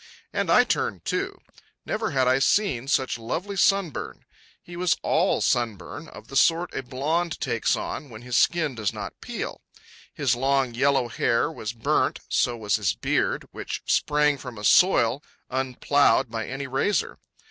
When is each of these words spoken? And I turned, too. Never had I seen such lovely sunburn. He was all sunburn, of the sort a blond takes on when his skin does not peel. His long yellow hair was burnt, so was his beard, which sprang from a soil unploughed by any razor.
And 0.33 0.49
I 0.49 0.63
turned, 0.63 1.05
too. 1.05 1.37
Never 1.85 2.09
had 2.09 2.27
I 2.27 2.39
seen 2.39 2.87
such 2.87 3.19
lovely 3.19 3.55
sunburn. 3.55 4.25
He 4.59 4.75
was 4.75 4.97
all 5.03 5.41
sunburn, 5.41 6.07
of 6.07 6.27
the 6.27 6.35
sort 6.35 6.73
a 6.73 6.81
blond 6.81 7.39
takes 7.39 7.75
on 7.75 8.09
when 8.09 8.23
his 8.23 8.35
skin 8.35 8.73
does 8.73 8.93
not 8.93 9.21
peel. 9.21 9.61
His 10.11 10.35
long 10.35 10.73
yellow 10.73 11.07
hair 11.07 11.51
was 11.51 11.73
burnt, 11.73 12.17
so 12.29 12.57
was 12.57 12.77
his 12.77 12.95
beard, 12.95 13.45
which 13.51 13.83
sprang 13.85 14.39
from 14.39 14.57
a 14.57 14.63
soil 14.63 15.21
unploughed 15.51 16.31
by 16.31 16.47
any 16.47 16.65
razor. 16.65 17.19